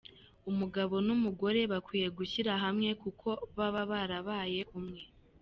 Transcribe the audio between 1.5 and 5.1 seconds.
bakwiye gushyira hamwe kuko baba barabaye umwe.